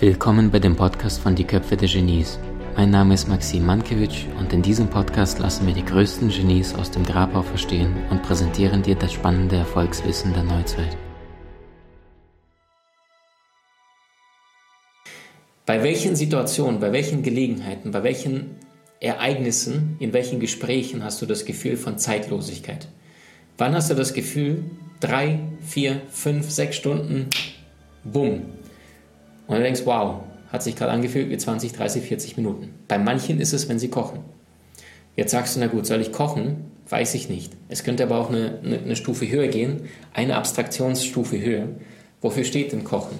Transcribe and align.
Willkommen 0.00 0.50
bei 0.50 0.58
dem 0.58 0.76
Podcast 0.76 1.20
von 1.20 1.34
Die 1.34 1.44
Köpfe 1.44 1.76
der 1.76 1.86
Genies. 1.86 2.38
Mein 2.74 2.88
Name 2.88 3.12
ist 3.12 3.28
Maxim 3.28 3.66
Mankewitsch 3.66 4.24
und 4.38 4.50
in 4.50 4.62
diesem 4.62 4.88
Podcast 4.88 5.38
lassen 5.40 5.66
wir 5.66 5.74
die 5.74 5.84
größten 5.84 6.30
Genies 6.30 6.74
aus 6.74 6.90
dem 6.90 7.04
Grabau 7.04 7.42
verstehen 7.42 7.94
und 8.08 8.22
präsentieren 8.22 8.82
dir 8.82 8.94
das 8.94 9.12
spannende 9.12 9.56
Erfolgswissen 9.56 10.32
der 10.32 10.44
Neuzeit. 10.44 10.96
Bei 15.66 15.82
welchen 15.82 16.16
Situationen, 16.16 16.80
bei 16.80 16.92
welchen 16.92 17.22
Gelegenheiten, 17.22 17.90
bei 17.90 18.02
welchen 18.02 18.56
Ereignissen, 19.00 19.96
in 19.98 20.14
welchen 20.14 20.40
Gesprächen 20.40 21.04
hast 21.04 21.20
du 21.20 21.26
das 21.26 21.44
Gefühl 21.44 21.76
von 21.76 21.98
Zeitlosigkeit? 21.98 22.88
Wann 23.58 23.74
hast 23.74 23.90
du 23.90 23.94
das 23.94 24.14
Gefühl, 24.14 24.64
drei, 24.98 25.40
vier, 25.60 26.00
fünf, 26.08 26.50
sechs 26.50 26.76
Stunden, 26.76 27.28
bumm, 28.02 28.44
und 29.50 29.56
du 29.56 29.62
denkst, 29.64 29.82
wow, 29.84 30.20
hat 30.52 30.62
sich 30.62 30.76
gerade 30.76 30.92
angefühlt 30.92 31.28
wie 31.28 31.36
20, 31.36 31.72
30, 31.72 32.04
40 32.04 32.36
Minuten. 32.36 32.72
Bei 32.86 32.98
manchen 32.98 33.40
ist 33.40 33.52
es, 33.52 33.68
wenn 33.68 33.80
sie 33.80 33.88
kochen. 33.88 34.20
Jetzt 35.16 35.32
sagst 35.32 35.56
du, 35.56 35.60
na 35.60 35.66
gut, 35.66 35.86
soll 35.86 36.00
ich 36.00 36.12
kochen? 36.12 36.70
Weiß 36.88 37.14
ich 37.14 37.28
nicht. 37.28 37.52
Es 37.68 37.82
könnte 37.82 38.04
aber 38.04 38.18
auch 38.18 38.28
eine, 38.28 38.60
eine, 38.64 38.78
eine 38.78 38.94
Stufe 38.94 39.28
höher 39.28 39.48
gehen, 39.48 39.88
eine 40.14 40.36
Abstraktionsstufe 40.36 41.40
höher. 41.40 41.66
Wofür 42.20 42.44
steht 42.44 42.70
denn 42.70 42.84
Kochen? 42.84 43.18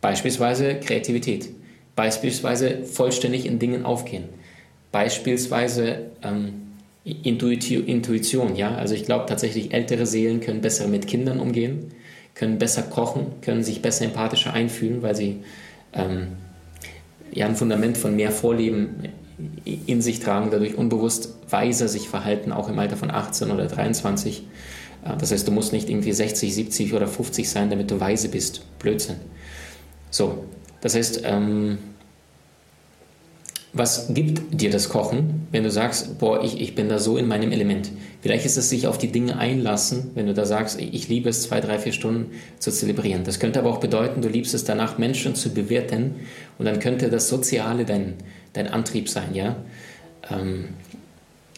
Beispielsweise 0.00 0.74
Kreativität. 0.74 1.50
Beispielsweise 1.94 2.82
vollständig 2.82 3.46
in 3.46 3.60
Dingen 3.60 3.84
aufgehen. 3.84 4.24
Beispielsweise 4.90 6.10
ähm, 6.24 6.62
Intuition, 7.04 8.56
ja. 8.56 8.74
Also 8.74 8.94
ich 8.96 9.04
glaube 9.04 9.26
tatsächlich, 9.26 9.72
ältere 9.72 10.04
Seelen 10.04 10.40
können 10.40 10.62
besser 10.62 10.88
mit 10.88 11.06
Kindern 11.06 11.38
umgehen 11.38 11.92
können 12.36 12.58
besser 12.58 12.82
kochen, 12.82 13.26
können 13.40 13.64
sich 13.64 13.82
besser 13.82 14.04
empathischer 14.04 14.52
einfühlen, 14.52 15.02
weil 15.02 15.16
sie 15.16 15.42
ähm, 15.92 16.28
ja 17.32 17.46
ein 17.46 17.56
Fundament 17.56 17.96
von 17.96 18.14
mehr 18.14 18.30
Vorleben 18.30 19.08
in 19.64 20.00
sich 20.00 20.20
tragen, 20.20 20.50
dadurch 20.50 20.76
unbewusst 20.76 21.34
weiser 21.50 21.88
sich 21.88 22.08
verhalten, 22.08 22.52
auch 22.52 22.68
im 22.68 22.78
Alter 22.78 22.96
von 22.96 23.10
18 23.10 23.50
oder 23.50 23.66
23. 23.66 24.44
Äh, 25.04 25.16
das 25.18 25.32
heißt, 25.32 25.48
du 25.48 25.52
musst 25.52 25.72
nicht 25.72 25.88
irgendwie 25.88 26.12
60, 26.12 26.54
70 26.54 26.94
oder 26.94 27.08
50 27.08 27.48
sein, 27.48 27.70
damit 27.70 27.90
du 27.90 28.00
weise 28.00 28.28
bist. 28.28 28.62
Blödsinn. 28.78 29.16
So, 30.10 30.44
das 30.80 30.94
heißt, 30.94 31.22
ähm, 31.24 31.78
was 33.76 34.12
gibt 34.14 34.60
dir 34.60 34.70
das 34.70 34.88
Kochen, 34.88 35.46
wenn 35.52 35.62
du 35.62 35.70
sagst, 35.70 36.18
boah, 36.18 36.42
ich, 36.42 36.60
ich 36.60 36.74
bin 36.74 36.88
da 36.88 36.98
so 36.98 37.16
in 37.16 37.28
meinem 37.28 37.52
Element? 37.52 37.90
Vielleicht 38.22 38.46
ist 38.46 38.56
es 38.56 38.70
sich 38.70 38.86
auf 38.86 38.98
die 38.98 39.12
Dinge 39.12 39.38
einlassen, 39.38 40.10
wenn 40.14 40.26
du 40.26 40.34
da 40.34 40.46
sagst, 40.46 40.80
ich 40.80 41.08
liebe 41.08 41.28
es, 41.28 41.42
zwei, 41.42 41.60
drei, 41.60 41.78
vier 41.78 41.92
Stunden 41.92 42.32
zu 42.58 42.70
zelebrieren. 42.70 43.24
Das 43.24 43.38
könnte 43.38 43.58
aber 43.58 43.70
auch 43.70 43.80
bedeuten, 43.80 44.22
du 44.22 44.28
liebst 44.28 44.54
es 44.54 44.64
danach, 44.64 44.98
Menschen 44.98 45.34
zu 45.34 45.52
bewerten 45.52 46.16
und 46.58 46.64
dann 46.64 46.80
könnte 46.80 47.10
das 47.10 47.28
Soziale 47.28 47.84
dein, 47.84 48.14
dein 48.52 48.68
Antrieb 48.68 49.08
sein, 49.08 49.34
ja? 49.34 49.56
Ähm, 50.30 50.66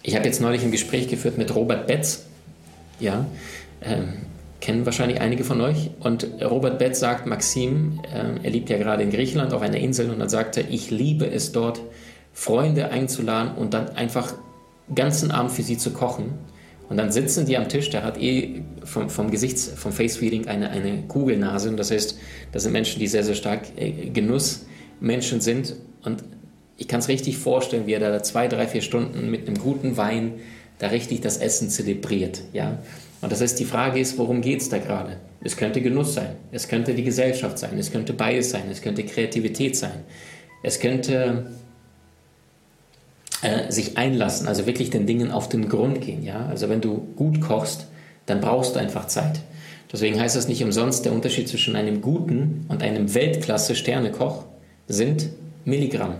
ich 0.03 0.17
habe 0.17 0.25
jetzt 0.25 0.41
neulich 0.41 0.63
ein 0.63 0.71
Gespräch 0.71 1.09
geführt 1.09 1.39
mit 1.39 1.55
Robert 1.55 1.87
Betz, 1.87 2.25
ja, 3.01 3.27
ähm, 3.83 4.15
kennen 4.61 4.87
wahrscheinlich 4.87 5.21
einige 5.21 5.45
von 5.45 5.61
euch. 5.61 5.91
Und 6.01 6.27
Robert 6.43 6.79
Betz 6.79 6.99
sagt, 6.99 7.27
Maxim, 7.27 8.01
äh, 8.13 8.45
er 8.45 8.51
lebt 8.51 8.71
ja 8.71 8.79
gerade 8.79 9.03
in 9.03 9.11
Griechenland 9.11 9.53
auf 9.53 9.63
einer 9.63 9.79
Insel 9.79 10.11
und 10.11 10.19
dann 10.19 10.29
sagt 10.29 10.57
er, 10.57 10.69
ich 10.69 10.91
liebe 10.91 11.27
es 11.31 11.53
dort, 11.53 11.81
Freunde 12.39 12.92
einzuladen 12.92 13.56
und 13.56 13.75
dann 13.75 13.89
einfach 13.97 14.33
ganzen 14.94 15.33
Abend 15.33 15.50
für 15.50 15.62
sie 15.62 15.77
zu 15.77 15.91
kochen. 15.91 16.39
Und 16.89 16.97
dann 16.97 17.11
sitzen 17.11 17.47
die 17.47 17.56
am 17.56 17.69
Tisch, 17.69 17.91
der 17.91 18.05
hat 18.05 18.17
eh 18.17 18.62
vom, 18.84 19.11
vom 19.11 19.33
Gesichts-, 19.33 19.72
vom 19.75 19.91
Face-Feeding 19.91 20.47
eine, 20.47 20.70
eine 20.70 21.03
Kugelnase. 21.09 21.69
Und 21.69 21.77
das 21.78 21.91
heißt, 21.91 22.16
das 22.53 22.62
sind 22.62 22.70
Menschen, 22.70 23.00
die 23.00 23.09
sehr, 23.09 23.25
sehr 23.25 23.34
stark 23.34 23.62
äh, 23.77 24.11
Genussmenschen 24.11 25.41
sind. 25.41 25.75
Und 26.04 26.22
ich 26.77 26.87
kann 26.87 27.00
es 27.00 27.09
richtig 27.09 27.38
vorstellen, 27.38 27.88
wie 27.88 27.94
er 27.94 27.98
da 27.98 28.22
zwei, 28.22 28.47
drei, 28.47 28.69
vier 28.69 28.82
Stunden 28.82 29.32
mit 29.32 29.48
einem 29.48 29.59
guten 29.59 29.97
Wein 29.97 30.34
da 30.78 30.87
richtig 30.87 31.21
das 31.21 31.38
Essen 31.38 31.69
zelebriert. 31.71 32.43
Ja? 32.53 32.78
Und 33.21 33.32
das 33.32 33.41
heißt, 33.41 33.59
die 33.59 33.65
Frage 33.65 33.98
ist, 33.98 34.16
worum 34.16 34.43
geht 34.43 34.60
es 34.60 34.69
da 34.69 34.78
gerade? 34.78 35.16
Es 35.43 35.56
könnte 35.56 35.82
Genuss 35.82 36.15
sein, 36.15 36.37
es 36.53 36.69
könnte 36.69 36.94
die 36.94 37.03
Gesellschaft 37.03 37.59
sein, 37.59 37.77
es 37.78 37.91
könnte 37.91 38.12
beides 38.12 38.50
sein, 38.50 38.65
es 38.71 38.81
könnte 38.81 39.04
Kreativität 39.04 39.77
sein, 39.77 40.04
es 40.62 40.78
könnte 40.78 41.47
äh, 43.43 43.71
sich 43.71 43.97
einlassen, 43.97 44.49
also 44.49 44.66
wirklich 44.66 44.91
den 44.91 45.06
Dingen 45.06 45.31
auf 45.31 45.49
den 45.49 45.69
Grund 45.69 46.00
gehen. 46.00 46.25
Ja? 46.25 46.47
Also 46.47 46.69
wenn 46.69 46.81
du 46.81 47.06
gut 47.16 47.41
kochst, 47.41 47.87
dann 48.26 48.41
brauchst 48.41 48.75
du 48.75 48.81
einfach 48.81 49.06
Zeit. 49.06 49.41
Deswegen 49.93 50.21
heißt 50.21 50.37
das 50.37 50.49
nicht 50.49 50.62
umsonst, 50.62 51.04
der 51.04 51.12
Unterschied 51.12 51.48
zwischen 51.48 51.77
einem 51.77 52.03
guten 52.03 52.66
und 52.69 52.82
einem 52.82 53.15
Weltklasse-Sternekoch 53.15 54.44
sind 54.87 55.31
Milligramm. 55.65 56.16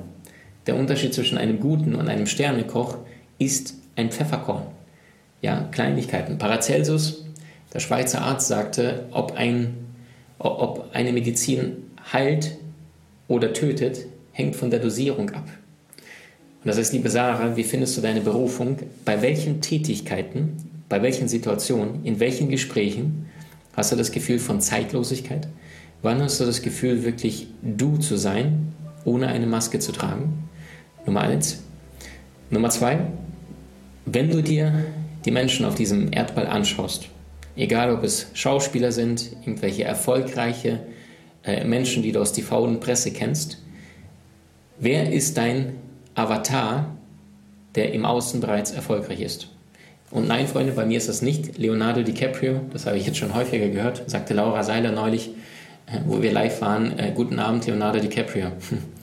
Der 0.67 0.77
Unterschied 0.77 1.13
zwischen 1.13 1.39
einem 1.39 1.61
guten 1.61 1.95
und 1.95 2.09
einem 2.09 2.27
Sternekoch 2.27 2.99
ist 3.39 3.75
ein 3.97 4.11
Pfefferkorn. 4.11 4.63
Ja, 5.43 5.69
Kleinigkeiten. 5.71 6.39
Paracelsus, 6.39 7.25
der 7.73 7.81
Schweizer 7.81 8.23
Arzt, 8.23 8.49
sagte, 8.49 9.07
ob, 9.11 9.33
ein, 9.37 9.75
ob 10.39 10.91
eine 10.93 11.13
Medizin 11.13 11.91
heilt 12.13 12.57
oder 13.29 13.53
tötet, 13.53 14.07
hängt 14.33 14.57
von 14.57 14.71
der 14.71 14.81
Dosierung 14.81 15.31
ab. 15.31 15.49
Und 16.65 16.67
das 16.67 16.79
heißt, 16.79 16.93
liebe 16.93 17.09
Sarah, 17.09 17.57
wie 17.57 17.63
findest 17.63 17.97
du 17.97 18.01
deine 18.01 18.21
Berufung? 18.21 18.79
Bei 19.05 19.23
welchen 19.23 19.61
Tätigkeiten, 19.61 20.57
bei 20.89 21.03
welchen 21.03 21.29
Situationen, 21.29 22.05
in 22.05 22.19
welchen 22.19 22.49
Gesprächen 22.49 23.27
hast 23.75 23.93
du 23.93 23.97
das 23.97 24.11
Gefühl 24.11 24.41
von 24.41 24.61
Zeitlosigkeit? 24.61 25.49
Wann 26.03 26.21
hast 26.21 26.41
du 26.41 26.45
das 26.45 26.63
Gefühl, 26.63 27.05
wirklich 27.05 27.47
du 27.63 27.97
zu 27.97 28.17
sein, 28.17 28.73
ohne 29.05 29.29
eine 29.29 29.47
Maske 29.47 29.79
zu 29.79 29.93
tragen? 29.93 30.49
Nummer 31.07 31.21
eins. 31.21 31.63
Nummer 32.51 32.71
zwei, 32.71 33.07
wenn 34.05 34.31
du 34.31 34.43
dir 34.43 34.85
die 35.25 35.31
Menschen 35.31 35.65
auf 35.65 35.75
diesem 35.75 36.13
Erdball 36.13 36.47
anschaust, 36.47 37.09
egal 37.57 37.93
ob 37.95 38.03
es 38.03 38.29
Schauspieler 38.35 38.91
sind, 38.91 39.31
irgendwelche 39.43 39.85
erfolgreiche 39.85 40.81
äh, 41.45 41.65
Menschen, 41.65 42.03
die 42.03 42.13
du 42.13 42.21
aus 42.21 42.33
TV 42.33 42.65
und 42.65 42.81
Presse 42.81 43.13
kennst, 43.13 43.59
wer 44.79 45.13
ist 45.13 45.37
dein 45.37 45.75
Avatar, 46.19 46.97
der 47.75 47.93
im 47.93 48.05
Außen 48.05 48.41
bereits 48.41 48.73
erfolgreich 48.73 49.21
ist. 49.21 49.49
Und 50.11 50.27
nein, 50.27 50.49
Freunde, 50.49 50.73
bei 50.73 50.87
mir 50.87 50.99
ist 50.99 51.09
das 51.09 51.23
nicht 51.23 51.59
Leonardo 51.59 52.03
DiCaprio, 52.03 52.61
das 52.73 52.87
habe 52.87 52.97
ich 52.97 53.07
jetzt 53.07 53.19
schon 53.19 53.35
häufiger 53.35 53.69
gehört, 53.69 54.09
sagte 54.11 54.35
Laura 54.35 54.63
Seiler 54.63 54.91
neulich, 54.91 55.31
äh, 55.87 56.01
wo 56.07 56.23
wir 56.23 56.33
live 56.33 56.61
waren, 56.61 56.99
äh, 56.99 57.13
guten 57.15 57.39
Abend, 57.39 57.67
Leonardo 57.67 58.01
DiCaprio. 58.01 58.49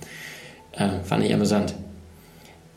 äh, 0.74 0.90
fand 1.04 1.24
ich 1.24 1.34
amüsant. 1.34 1.76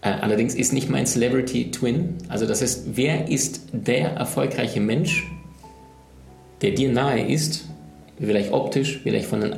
Allerdings 0.00 0.54
ist 0.54 0.72
nicht 0.72 0.88
mein 0.88 1.06
Celebrity 1.06 1.72
Twin, 1.72 2.15
also 2.28 2.47
das 2.47 2.62
heißt, 2.62 2.97
wer 2.97 3.28
ist 3.28 3.62
der 3.72 4.10
erfolgreiche 4.12 4.78
Mensch, 4.78 5.27
der 6.62 6.71
dir 6.71 6.93
nahe 6.93 7.27
ist, 7.27 7.65
vielleicht 8.16 8.53
optisch, 8.53 9.00
vielleicht 9.03 9.27
von 9.27 9.41
den 9.41 9.56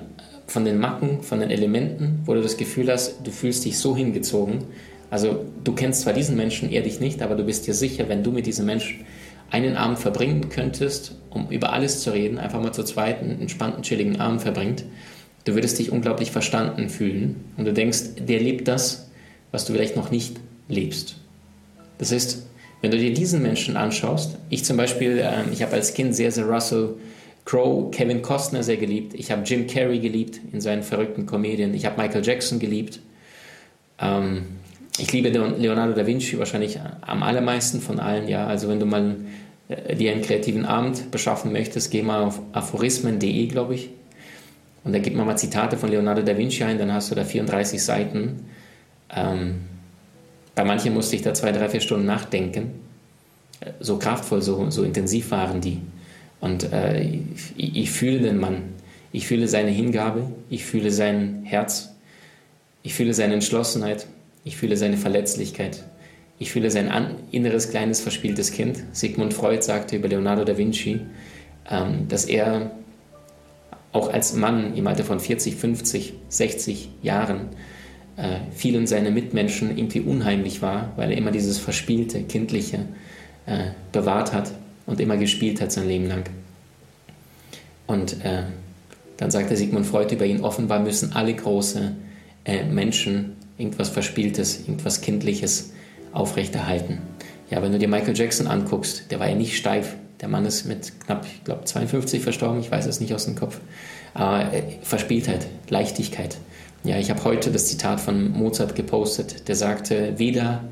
von 0.50 0.64
den 0.64 0.78
Macken, 0.78 1.22
von 1.22 1.38
den 1.38 1.50
Elementen, 1.50 2.22
wo 2.26 2.34
du 2.34 2.42
das 2.42 2.56
Gefühl 2.56 2.90
hast, 2.90 3.24
du 3.24 3.30
fühlst 3.30 3.64
dich 3.64 3.78
so 3.78 3.96
hingezogen. 3.96 4.64
Also 5.08 5.44
du 5.62 5.72
kennst 5.76 6.00
zwar 6.00 6.12
diesen 6.12 6.36
Menschen, 6.36 6.72
er 6.72 6.82
dich 6.82 6.98
nicht, 6.98 7.22
aber 7.22 7.36
du 7.36 7.44
bist 7.44 7.68
dir 7.68 7.74
sicher, 7.74 8.08
wenn 8.08 8.24
du 8.24 8.32
mit 8.32 8.46
diesem 8.46 8.66
Menschen 8.66 9.04
einen 9.50 9.76
Abend 9.76 10.00
verbringen 10.00 10.48
könntest, 10.48 11.14
um 11.30 11.48
über 11.50 11.72
alles 11.72 12.00
zu 12.00 12.12
reden, 12.12 12.38
einfach 12.38 12.60
mal 12.60 12.72
zu 12.72 12.82
zweit 12.82 13.22
einen 13.22 13.40
entspannten, 13.40 13.84
chilligen 13.84 14.18
Abend 14.18 14.42
verbringt, 14.42 14.84
du 15.44 15.54
würdest 15.54 15.78
dich 15.78 15.92
unglaublich 15.92 16.32
verstanden 16.32 16.88
fühlen 16.88 17.44
und 17.56 17.64
du 17.64 17.72
denkst, 17.72 18.00
der 18.18 18.40
lebt 18.40 18.66
das, 18.66 19.08
was 19.52 19.66
du 19.66 19.72
vielleicht 19.72 19.94
noch 19.94 20.10
nicht 20.10 20.36
lebst. 20.68 21.14
Das 21.98 22.10
heißt, 22.10 22.42
wenn 22.80 22.90
du 22.90 22.98
dir 22.98 23.14
diesen 23.14 23.40
Menschen 23.40 23.76
anschaust, 23.76 24.36
ich 24.48 24.64
zum 24.64 24.76
Beispiel, 24.76 25.18
äh, 25.18 25.48
ich 25.52 25.62
habe 25.62 25.74
als 25.74 25.94
Kind 25.94 26.16
sehr, 26.16 26.32
sehr 26.32 26.46
Russell 26.46 26.94
Crow, 27.44 27.90
Kevin 27.90 28.22
Costner 28.22 28.62
sehr 28.62 28.76
geliebt. 28.76 29.14
Ich 29.14 29.30
habe 29.30 29.42
Jim 29.42 29.66
Carrey 29.66 29.98
geliebt 29.98 30.40
in 30.52 30.60
seinen 30.60 30.82
verrückten 30.82 31.26
Komödien. 31.26 31.74
Ich 31.74 31.86
habe 31.86 32.00
Michael 32.00 32.24
Jackson 32.24 32.58
geliebt. 32.58 33.00
Ähm, 33.98 34.44
ich 34.98 35.12
liebe 35.12 35.28
Leonardo 35.30 35.94
da 35.94 36.06
Vinci 36.06 36.38
wahrscheinlich 36.38 36.78
am 37.00 37.22
allermeisten 37.22 37.80
von 37.80 38.00
allen. 38.00 38.28
Ja, 38.28 38.46
also 38.46 38.68
wenn 38.68 38.80
du 38.80 38.86
mal 38.86 39.16
äh, 39.68 39.94
dir 39.96 40.12
einen 40.12 40.22
kreativen 40.22 40.66
Abend 40.66 41.10
beschaffen 41.10 41.52
möchtest, 41.52 41.90
geh 41.90 42.02
mal 42.02 42.22
auf 42.22 42.40
aphorismen.de, 42.52 43.46
glaube 43.46 43.74
ich. 43.74 43.90
Und 44.84 44.92
da 44.92 44.98
gib 44.98 45.14
mal 45.14 45.24
mal 45.24 45.36
Zitate 45.36 45.76
von 45.76 45.90
Leonardo 45.90 46.22
da 46.22 46.36
Vinci 46.36 46.64
ein, 46.64 46.78
dann 46.78 46.92
hast 46.92 47.10
du 47.10 47.14
da 47.14 47.24
34 47.24 47.82
Seiten. 47.82 48.46
Ähm, 49.14 49.62
bei 50.54 50.64
manchen 50.64 50.94
musste 50.94 51.16
ich 51.16 51.22
da 51.22 51.34
zwei, 51.34 51.52
drei, 51.52 51.68
vier 51.68 51.80
Stunden 51.80 52.06
nachdenken. 52.06 52.80
Äh, 53.60 53.72
so 53.80 53.98
kraftvoll, 53.98 54.42
so, 54.42 54.70
so 54.70 54.82
intensiv 54.82 55.30
waren 55.30 55.60
die. 55.60 55.80
Und 56.40 56.72
äh, 56.72 57.02
ich, 57.56 57.76
ich 57.76 57.90
fühle 57.90 58.20
den 58.20 58.38
Mann. 58.38 58.62
Ich 59.12 59.26
fühle 59.26 59.48
seine 59.48 59.70
Hingabe. 59.70 60.30
Ich 60.48 60.64
fühle 60.64 60.90
sein 60.90 61.42
Herz. 61.44 61.94
Ich 62.82 62.94
fühle 62.94 63.14
seine 63.14 63.34
Entschlossenheit. 63.34 64.06
Ich 64.44 64.56
fühle 64.56 64.76
seine 64.76 64.96
Verletzlichkeit. 64.96 65.84
Ich 66.38 66.50
fühle 66.52 66.70
sein 66.70 66.90
inneres 67.30 67.70
kleines 67.70 68.00
verspieltes 68.00 68.52
Kind. 68.52 68.82
Sigmund 68.92 69.34
Freud 69.34 69.62
sagte 69.62 69.96
über 69.96 70.08
Leonardo 70.08 70.44
da 70.44 70.56
Vinci, 70.56 71.00
ähm, 71.70 72.08
dass 72.08 72.24
er 72.24 72.70
auch 73.92 74.10
als 74.10 74.34
Mann 74.34 74.74
im 74.74 74.86
Alter 74.86 75.04
von 75.04 75.20
40, 75.20 75.56
50, 75.56 76.14
60 76.28 76.88
Jahren 77.02 77.48
äh, 78.16 78.36
vielen 78.52 78.86
seiner 78.86 79.10
Mitmenschen 79.10 79.76
irgendwie 79.76 80.00
unheimlich 80.00 80.62
war, 80.62 80.92
weil 80.96 81.10
er 81.10 81.18
immer 81.18 81.32
dieses 81.32 81.58
verspielte, 81.58 82.22
kindliche 82.22 82.86
äh, 83.44 83.72
bewahrt 83.92 84.32
hat 84.32 84.52
und 84.86 85.00
immer 85.00 85.16
gespielt 85.16 85.60
hat 85.60 85.72
sein 85.72 85.88
Leben 85.88 86.06
lang. 86.06 86.24
Und 87.86 88.24
äh, 88.24 88.44
dann 89.16 89.30
sagte 89.30 89.56
Sigmund 89.56 89.86
Freud 89.86 90.14
über 90.14 90.24
ihn, 90.24 90.42
offenbar 90.42 90.80
müssen 90.80 91.12
alle 91.12 91.34
große 91.34 91.92
äh, 92.44 92.64
Menschen 92.64 93.36
irgendwas 93.58 93.90
Verspieltes, 93.90 94.60
irgendwas 94.60 95.00
Kindliches 95.00 95.72
aufrechterhalten. 96.12 96.98
Ja, 97.50 97.62
wenn 97.62 97.72
du 97.72 97.78
dir 97.78 97.88
Michael 97.88 98.16
Jackson 98.16 98.46
anguckst, 98.46 99.10
der 99.10 99.20
war 99.20 99.28
ja 99.28 99.34
nicht 99.34 99.56
steif. 99.56 99.96
Der 100.20 100.28
Mann 100.28 100.46
ist 100.46 100.66
mit 100.66 101.00
knapp, 101.00 101.26
ich 101.26 101.44
glaube, 101.44 101.64
52 101.64 102.22
verstorben, 102.22 102.60
ich 102.60 102.70
weiß 102.70 102.86
es 102.86 103.00
nicht 103.00 103.12
aus 103.12 103.24
dem 103.24 103.34
Kopf. 103.34 103.60
Aber 104.14 104.52
äh, 104.52 104.62
Verspieltheit, 104.82 105.46
Leichtigkeit. 105.68 106.38
Ja, 106.84 106.98
ich 106.98 107.10
habe 107.10 107.22
heute 107.24 107.50
das 107.50 107.66
Zitat 107.66 108.00
von 108.00 108.30
Mozart 108.32 108.74
gepostet, 108.74 109.48
der 109.48 109.56
sagte, 109.56 110.18
weder 110.18 110.64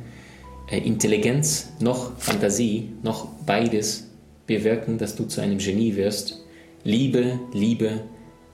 Intelligenz 0.70 1.72
noch 1.80 2.18
Fantasie 2.18 2.90
noch 3.02 3.26
beides 3.46 4.08
bewirken, 4.46 4.98
dass 4.98 5.16
du 5.16 5.24
zu 5.24 5.40
einem 5.40 5.58
Genie 5.58 5.96
wirst. 5.96 6.44
Liebe, 6.84 7.40
Liebe, 7.52 8.02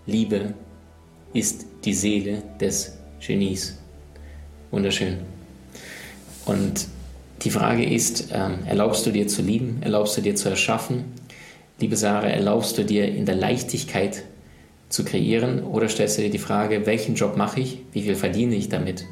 Liebe 0.06 0.54
ist 1.32 1.66
die 1.84 1.94
Seele 1.94 2.42
des 2.60 2.96
Genies. 3.24 3.78
Wunderschön. 4.70 5.18
Und 6.46 6.86
die 7.42 7.50
Frage 7.50 7.84
ist, 7.84 8.28
ähm, 8.32 8.58
erlaubst 8.66 9.06
du 9.06 9.10
dir 9.10 9.26
zu 9.26 9.42
lieben? 9.42 9.78
Erlaubst 9.82 10.16
du 10.16 10.20
dir 10.20 10.34
zu 10.34 10.48
erschaffen? 10.48 11.04
Liebe 11.80 11.96
Sarah, 11.96 12.28
erlaubst 12.28 12.78
du 12.78 12.84
dir 12.84 13.08
in 13.08 13.26
der 13.26 13.34
Leichtigkeit 13.34 14.24
zu 14.88 15.04
kreieren? 15.04 15.64
Oder 15.64 15.88
stellst 15.88 16.18
du 16.18 16.22
dir 16.22 16.30
die 16.30 16.38
Frage, 16.38 16.86
welchen 16.86 17.16
Job 17.16 17.36
mache 17.36 17.60
ich? 17.60 17.78
Wie 17.92 18.02
viel 18.02 18.14
verdiene 18.14 18.54
ich 18.54 18.68
damit? 18.68 19.04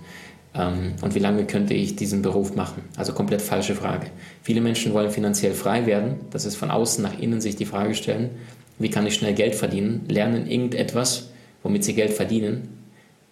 Ähm, 0.54 0.94
und 1.00 1.14
wie 1.14 1.18
lange 1.18 1.44
könnte 1.46 1.74
ich 1.74 1.96
diesen 1.96 2.22
Beruf 2.22 2.54
machen? 2.54 2.84
Also 2.96 3.12
komplett 3.12 3.42
falsche 3.42 3.74
Frage. 3.74 4.08
Viele 4.42 4.60
Menschen 4.60 4.92
wollen 4.92 5.10
finanziell 5.10 5.54
frei 5.54 5.86
werden. 5.86 6.16
Das 6.30 6.44
ist 6.44 6.56
von 6.56 6.70
außen 6.70 7.02
nach 7.02 7.18
innen 7.18 7.40
sich 7.40 7.56
die 7.56 7.66
Frage 7.66 7.94
stellen, 7.94 8.30
wie 8.78 8.90
kann 8.90 9.06
ich 9.06 9.14
schnell 9.14 9.34
Geld 9.34 9.54
verdienen? 9.54 10.04
Lernen 10.08 10.46
irgendetwas, 10.46 11.30
womit 11.62 11.84
sie 11.84 11.94
Geld 11.94 12.12
verdienen, 12.12 12.68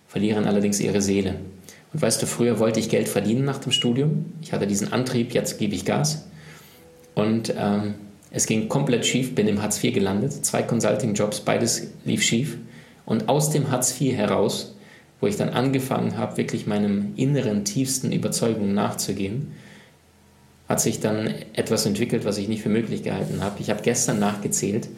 verlieren 0.07 0.45
allerdings 0.45 0.81
ihre 0.81 1.03
Seele. 1.03 1.37
Und 1.93 2.03
weißt 2.03 2.23
du, 2.23 2.27
früher 2.27 2.59
wollte 2.59 2.79
ich 2.79 2.89
Geld 2.89 3.09
verdienen 3.09 3.45
nach 3.45 3.59
dem 3.59 3.73
Studium. 3.73 4.27
Ich 4.43 4.53
hatte 4.53 4.67
diesen 4.67 4.93
Antrieb, 4.93 5.33
jetzt 5.33 5.59
gebe 5.59 5.75
ich 5.75 5.85
Gas. 5.85 6.27
Und 7.15 7.53
ähm, 7.59 7.95
es 8.31 8.47
ging 8.47 8.69
komplett 8.69 9.05
schief, 9.07 9.35
bin 9.35 9.49
im 9.49 9.61
Hartz 9.61 9.83
IV 9.83 9.93
gelandet, 9.93 10.33
zwei 10.45 10.63
Consulting-Jobs, 10.63 11.41
beides 11.41 11.89
lief 12.05 12.23
schief. 12.23 12.59
Und 13.05 13.29
aus 13.29 13.51
dem 13.51 13.73
Hartz 13.73 14.01
IV 14.01 14.17
heraus, 14.17 14.77
wo 15.21 15.27
ich 15.27 15.37
dann 15.37 15.51
angefangen 15.51 16.17
habe, 16.17 16.37
wirklich 16.37 16.67
meinem 16.67 17.13
inneren, 17.17 17.65
tiefsten 17.65 18.13
Überzeugungen 18.13 18.75
nachzugehen, 18.75 19.53
hat 20.69 20.81
sich 20.81 21.01
dann 21.01 21.35
etwas 21.53 21.85
entwickelt, 21.85 22.25
was 22.25 22.39
ich 22.39 22.49
nicht 22.49 22.63
für 22.63 22.69
möglich 22.69 23.03
gehalten 23.03 23.43
habe. 23.43 23.61
Ich 23.61 23.71
habe 23.71 23.83
gestern 23.83 24.19
nachgezählt, 24.19 24.89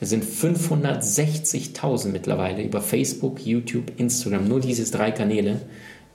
es 0.00 0.08
sind 0.08 0.24
560.000 0.24 2.08
mittlerweile 2.08 2.62
über 2.62 2.80
Facebook, 2.80 3.44
YouTube, 3.44 3.92
Instagram, 3.98 4.48
nur 4.48 4.60
diese 4.60 4.90
drei 4.90 5.10
Kanäle. 5.10 5.60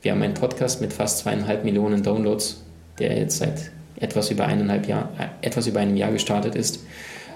Wir 0.01 0.11
haben 0.11 0.21
einen 0.21 0.33
Podcast 0.33 0.81
mit 0.81 0.91
fast 0.91 1.19
zweieinhalb 1.19 1.63
Millionen 1.63 2.03
Downloads, 2.03 2.63
der 2.99 3.17
jetzt 3.17 3.37
seit 3.37 3.71
etwas 3.97 4.31
über, 4.31 4.45
eineinhalb 4.45 4.87
Jahr, 4.87 5.11
äh, 5.17 5.47
etwas 5.47 5.67
über 5.67 5.79
einem 5.79 5.95
Jahr 5.95 6.11
gestartet 6.11 6.55
ist. 6.55 6.79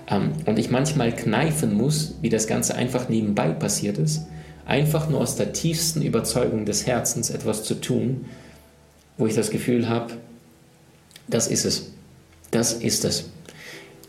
Ähm, 0.10 0.32
und 0.46 0.60
ich 0.60 0.70
manchmal 0.70 1.16
kneifen 1.16 1.76
muss, 1.76 2.16
wie 2.22 2.30
das 2.30 2.48
Ganze 2.48 2.76
einfach 2.76 3.10
nebenbei 3.10 3.50
passiert 3.50 3.98
ist, 3.98 4.26
einfach 4.70 5.10
nur 5.10 5.20
aus 5.20 5.36
der 5.36 5.52
tiefsten 5.52 6.02
Überzeugung 6.02 6.66
des 6.66 6.86
Herzens 6.86 7.30
etwas 7.32 7.64
zu 7.64 7.76
tun, 7.76 8.26
wo 9.18 9.26
ich 9.26 9.36
das 9.36 9.50
Gefühl 9.50 9.90
habe, 9.90 10.14
das 11.28 11.48
ist 11.48 11.66
es. 11.66 11.92
Das 12.52 12.74
ist 12.74 13.04
es. 13.04 13.30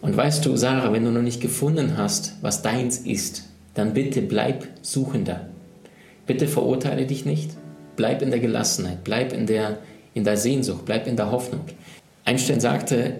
Und 0.02 0.16
weißt 0.16 0.44
du, 0.44 0.56
Sarah, 0.56 0.92
wenn 0.92 1.04
du 1.04 1.10
noch 1.10 1.22
nicht 1.22 1.40
gefunden 1.40 1.96
hast, 1.96 2.34
was 2.42 2.62
deins 2.62 2.98
ist, 2.98 3.44
dann 3.74 3.94
bitte 3.94 4.22
bleib 4.22 4.66
Suchender. 4.82 5.48
Bitte 6.26 6.46
verurteile 6.46 7.06
dich 7.06 7.24
nicht. 7.24 7.50
Bleib 7.96 8.22
in 8.22 8.30
der 8.30 8.40
Gelassenheit, 8.40 9.04
bleib 9.04 9.32
in 9.32 9.46
der, 9.46 9.78
in 10.14 10.24
der 10.24 10.36
Sehnsucht, 10.36 10.84
bleib 10.84 11.06
in 11.06 11.16
der 11.16 11.30
Hoffnung. 11.30 11.64
Einstein 12.24 12.60
sagte, 12.60 13.16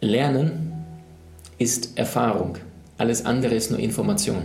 Lernen 0.00 0.72
ist 1.58 1.98
Erfahrung, 1.98 2.58
alles 2.98 3.24
andere 3.24 3.54
ist 3.54 3.70
nur 3.70 3.80
Information. 3.80 4.42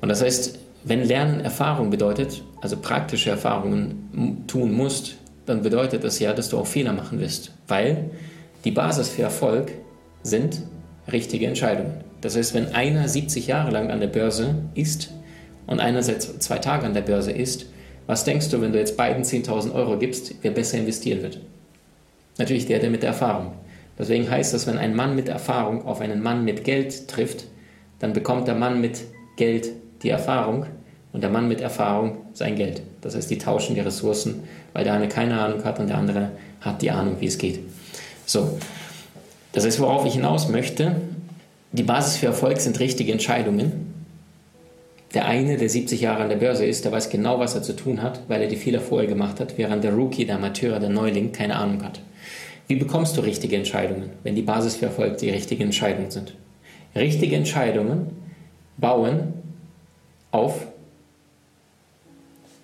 Und 0.00 0.08
das 0.10 0.22
heißt, 0.22 0.57
wenn 0.84 1.04
Lernen 1.04 1.40
Erfahrung 1.40 1.90
bedeutet, 1.90 2.42
also 2.60 2.76
praktische 2.76 3.30
Erfahrungen 3.30 4.44
tun 4.46 4.72
musst, 4.72 5.16
dann 5.46 5.62
bedeutet 5.62 6.04
das 6.04 6.18
ja, 6.18 6.32
dass 6.32 6.50
du 6.50 6.58
auch 6.58 6.66
Fehler 6.66 6.92
machen 6.92 7.20
wirst, 7.20 7.52
weil 7.66 8.10
die 8.64 8.70
Basis 8.70 9.08
für 9.08 9.22
Erfolg 9.22 9.72
sind 10.22 10.62
richtige 11.10 11.46
Entscheidungen. 11.46 12.04
Das 12.20 12.36
heißt, 12.36 12.54
wenn 12.54 12.74
einer 12.74 13.08
70 13.08 13.46
Jahre 13.46 13.70
lang 13.70 13.90
an 13.90 14.00
der 14.00 14.08
Börse 14.08 14.56
ist 14.74 15.10
und 15.66 15.80
einer 15.80 16.02
seit 16.02 16.22
zwei 16.22 16.58
Tagen 16.58 16.86
an 16.86 16.94
der 16.94 17.02
Börse 17.02 17.32
ist, 17.32 17.66
was 18.06 18.24
denkst 18.24 18.48
du, 18.50 18.60
wenn 18.60 18.72
du 18.72 18.78
jetzt 18.78 18.96
beiden 18.96 19.22
10.000 19.22 19.74
Euro 19.74 19.98
gibst, 19.98 20.34
wer 20.42 20.50
besser 20.50 20.78
investieren 20.78 21.22
wird? 21.22 21.40
Natürlich 22.38 22.66
der, 22.66 22.78
der 22.78 22.90
mit 22.90 23.02
der 23.02 23.10
Erfahrung. 23.10 23.52
Deswegen 23.98 24.30
heißt 24.30 24.54
das, 24.54 24.66
wenn 24.66 24.78
ein 24.78 24.94
Mann 24.94 25.14
mit 25.14 25.28
Erfahrung 25.28 25.84
auf 25.84 26.00
einen 26.00 26.22
Mann 26.22 26.44
mit 26.44 26.64
Geld 26.64 27.08
trifft, 27.08 27.46
dann 27.98 28.12
bekommt 28.12 28.48
der 28.48 28.54
Mann 28.54 28.80
mit 28.80 29.02
Geld 29.36 29.72
die 30.02 30.10
Erfahrung 30.10 30.66
und 31.12 31.22
der 31.22 31.30
Mann 31.30 31.48
mit 31.48 31.60
Erfahrung 31.60 32.18
sein 32.34 32.56
Geld. 32.56 32.82
Das 33.00 33.14
heißt, 33.14 33.30
die 33.30 33.38
tauschen 33.38 33.74
die 33.74 33.80
Ressourcen, 33.80 34.42
weil 34.72 34.84
der 34.84 34.92
eine 34.92 35.08
keine 35.08 35.40
Ahnung 35.40 35.64
hat 35.64 35.78
und 35.78 35.88
der 35.88 35.98
andere 35.98 36.30
hat 36.60 36.82
die 36.82 36.90
Ahnung, 36.90 37.16
wie 37.20 37.26
es 37.26 37.38
geht. 37.38 37.60
So, 38.26 38.58
das 39.52 39.64
heißt, 39.64 39.80
worauf 39.80 40.04
ich 40.04 40.14
hinaus 40.14 40.48
möchte, 40.48 40.96
die 41.72 41.82
Basis 41.82 42.16
für 42.16 42.26
Erfolg 42.26 42.60
sind 42.60 42.78
richtige 42.80 43.12
Entscheidungen. 43.12 43.94
Der 45.14 45.26
eine, 45.26 45.56
der 45.56 45.68
70 45.68 46.00
Jahre 46.00 46.22
an 46.22 46.28
der 46.28 46.36
Börse 46.36 46.66
ist, 46.66 46.84
der 46.84 46.92
weiß 46.92 47.08
genau, 47.08 47.38
was 47.38 47.54
er 47.54 47.62
zu 47.62 47.74
tun 47.74 48.02
hat, 48.02 48.20
weil 48.28 48.42
er 48.42 48.48
die 48.48 48.56
Fehler 48.56 48.80
vorher 48.80 49.08
gemacht 49.08 49.40
hat, 49.40 49.56
während 49.56 49.82
der 49.84 49.94
Rookie, 49.94 50.26
der 50.26 50.36
Amateur, 50.36 50.78
der 50.78 50.90
Neuling 50.90 51.32
keine 51.32 51.56
Ahnung 51.56 51.82
hat. 51.82 52.00
Wie 52.66 52.76
bekommst 52.76 53.16
du 53.16 53.22
richtige 53.22 53.56
Entscheidungen, 53.56 54.10
wenn 54.22 54.34
die 54.34 54.42
Basis 54.42 54.76
für 54.76 54.86
Erfolg 54.86 55.16
die 55.18 55.30
richtigen 55.30 55.62
Entscheidungen 55.62 56.10
sind? 56.10 56.34
Richtige 56.94 57.36
Entscheidungen 57.36 58.10
bauen 58.76 59.34
auf 60.30 60.66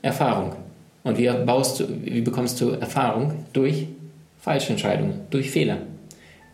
Erfahrung. 0.03 0.53
Und 1.03 1.19
wie, 1.19 1.29
baust 1.29 1.81
du, 1.81 1.89
wie 2.05 2.21
bekommst 2.21 2.61
du 2.61 2.71
Erfahrung? 2.71 3.45
Durch 3.53 3.89
falsche 4.39 4.71
Entscheidungen, 4.71 5.21
durch 5.31 5.51
Fehler. 5.51 5.79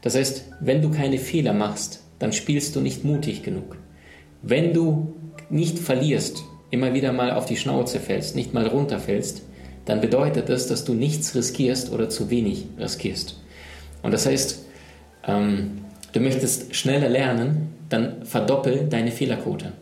Das 0.02 0.14
heißt, 0.14 0.44
wenn 0.60 0.82
du 0.82 0.90
keine 0.90 1.18
Fehler 1.18 1.52
machst, 1.52 2.02
dann 2.18 2.32
spielst 2.32 2.76
du 2.76 2.80
nicht 2.80 3.04
mutig 3.04 3.42
genug. 3.42 3.76
Wenn 4.42 4.72
du 4.72 5.14
nicht 5.50 5.78
verlierst, 5.78 6.44
immer 6.70 6.94
wieder 6.94 7.12
mal 7.12 7.32
auf 7.32 7.46
die 7.46 7.56
Schnauze 7.56 7.98
fällst, 7.98 8.36
nicht 8.36 8.54
mal 8.54 8.66
runterfällst, 8.66 9.42
dann 9.84 10.00
bedeutet 10.00 10.48
das, 10.48 10.66
dass 10.68 10.84
du 10.84 10.94
nichts 10.94 11.34
riskierst 11.34 11.92
oder 11.92 12.08
zu 12.08 12.30
wenig 12.30 12.66
riskierst. 12.78 13.40
Und 14.02 14.12
das 14.12 14.26
heißt, 14.26 14.64
ähm, 15.26 15.80
du 16.12 16.20
möchtest 16.20 16.74
schneller 16.74 17.08
lernen, 17.08 17.74
dann 17.88 18.24
verdoppel 18.24 18.86
deine 18.88 19.10
Fehlerquote. 19.10 19.72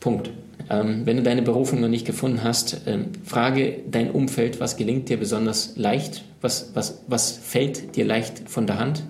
Punkt. 0.00 0.30
Ähm, 0.70 1.02
wenn 1.04 1.16
du 1.16 1.22
deine 1.22 1.42
Berufung 1.42 1.80
noch 1.80 1.88
nicht 1.88 2.06
gefunden 2.06 2.42
hast, 2.42 2.82
ähm, 2.86 3.06
frage 3.24 3.80
dein 3.90 4.10
Umfeld, 4.10 4.60
was 4.60 4.76
gelingt 4.76 5.08
dir 5.08 5.18
besonders 5.18 5.74
leicht, 5.76 6.24
was, 6.40 6.70
was, 6.74 7.02
was 7.06 7.32
fällt 7.32 7.96
dir 7.96 8.04
leicht 8.04 8.48
von 8.48 8.66
der 8.66 8.78
Hand? 8.78 9.02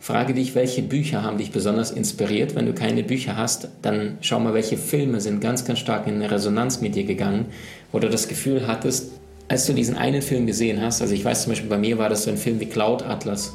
Frage 0.00 0.34
dich, 0.34 0.54
welche 0.54 0.82
Bücher 0.82 1.22
haben 1.22 1.38
dich 1.38 1.50
besonders 1.50 1.90
inspiriert. 1.90 2.54
Wenn 2.54 2.66
du 2.66 2.74
keine 2.74 3.02
Bücher 3.02 3.38
hast, 3.38 3.68
dann 3.80 4.18
schau 4.20 4.38
mal, 4.38 4.52
welche 4.52 4.76
Filme 4.76 5.20
sind 5.20 5.40
ganz, 5.40 5.64
ganz 5.64 5.78
stark 5.78 6.06
in 6.06 6.20
Resonanz 6.20 6.82
mit 6.82 6.94
dir 6.94 7.04
gegangen, 7.04 7.46
wo 7.90 7.98
du 7.98 8.10
das 8.10 8.28
Gefühl 8.28 8.66
hattest, 8.66 9.12
als 9.48 9.66
du 9.66 9.72
diesen 9.72 9.96
einen 9.96 10.22
Film 10.22 10.46
gesehen 10.46 10.80
hast, 10.80 11.02
also 11.02 11.14
ich 11.14 11.24
weiß 11.24 11.42
zum 11.44 11.52
Beispiel, 11.52 11.68
bei 11.68 11.78
mir 11.78 11.98
war 11.98 12.08
das 12.08 12.24
so 12.24 12.30
ein 12.30 12.36
Film 12.36 12.60
wie 12.60 12.66
Cloud 12.66 13.02
Atlas, 13.02 13.52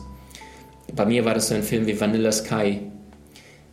bei 0.96 1.06
mir 1.06 1.26
war 1.26 1.34
das 1.34 1.50
so 1.50 1.56
ein 1.56 1.64
Film 1.64 1.88
wie 1.88 2.00
Vanilla 2.00 2.32
Sky, 2.32 2.80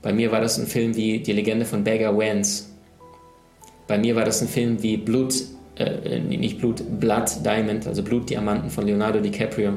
bei 0.02 0.12
mir 0.12 0.32
war 0.32 0.40
das 0.40 0.58
ein 0.58 0.66
Film 0.66 0.96
wie 0.96 1.20
Die 1.20 1.32
Legende 1.32 1.66
von 1.66 1.85
Beggar 1.85 2.16
Wentz, 2.16 2.70
bei 3.87 3.99
mir 3.99 4.16
war 4.16 4.25
das 4.25 4.43
ein 4.43 4.49
Film 4.49 4.83
wie 4.83 4.97
Blut, 4.97 5.35
äh, 5.76 6.19
nicht 6.19 6.59
Blut, 6.59 6.83
Blood 7.00 7.45
Diamond, 7.45 7.87
also 7.87 8.02
Blutdiamanten 8.02 8.71
von 8.71 8.87
Leonardo 8.87 9.21
DiCaprio. 9.21 9.75